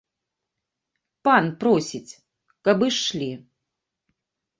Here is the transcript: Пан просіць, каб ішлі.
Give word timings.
Пан 1.27 1.45
просіць, 1.63 2.17
каб 2.69 2.77
ішлі. 2.89 3.29